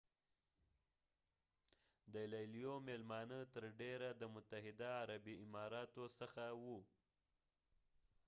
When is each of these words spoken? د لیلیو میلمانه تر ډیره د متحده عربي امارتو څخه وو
د 2.13 2.15
لیلیو 2.33 2.75
میلمانه 2.87 3.39
تر 3.53 3.63
ډیره 3.79 4.09
د 4.21 4.23
متحده 4.33 4.87
عربي 5.01 5.35
امارتو 5.45 6.03
څخه 6.19 6.43
وو 6.63 6.79